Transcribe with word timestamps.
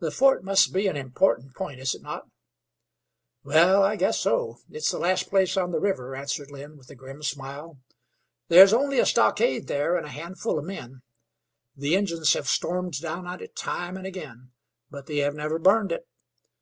"The 0.00 0.10
fort 0.10 0.42
must 0.42 0.72
be 0.72 0.86
an 0.86 0.96
important 0.96 1.54
point, 1.54 1.78
is 1.78 1.94
it 1.94 2.00
not?" 2.00 2.30
"Wal, 3.44 3.82
I 3.82 3.94
guess 3.94 4.18
so. 4.18 4.60
It's 4.70 4.90
the 4.90 4.98
last 4.98 5.28
place 5.28 5.54
on 5.58 5.70
the 5.70 5.80
river," 5.80 6.16
answered 6.16 6.50
Lynn, 6.50 6.78
with 6.78 6.88
a 6.88 6.94
grim 6.94 7.22
smile. 7.22 7.76
"There's 8.48 8.72
only 8.72 8.98
a 8.98 9.04
stockade 9.04 9.66
there, 9.66 9.98
an' 9.98 10.06
a 10.06 10.16
handful 10.16 10.58
of 10.58 10.64
men. 10.64 11.02
The 11.76 11.94
Injuns 11.94 12.32
hev 12.32 12.48
swarmed 12.48 13.02
down 13.02 13.26
on 13.26 13.42
it 13.42 13.54
time 13.54 13.98
and 13.98 14.06
ag'in, 14.06 14.52
but 14.90 15.04
they 15.04 15.18
hev 15.18 15.34
never 15.34 15.58
burned 15.58 15.92
it. 15.92 16.08